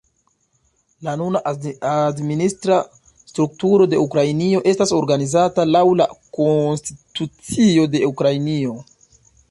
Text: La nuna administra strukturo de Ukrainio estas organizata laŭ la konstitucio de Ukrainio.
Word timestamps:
La 1.07 1.11
nuna 1.21 1.41
administra 1.91 2.79
strukturo 3.33 3.89
de 3.93 4.01
Ukrainio 4.07 4.65
estas 4.75 4.97
organizata 5.03 5.69
laŭ 5.77 5.87
la 6.03 6.11
konstitucio 6.43 7.89
de 7.97 8.07
Ukrainio. 8.15 8.79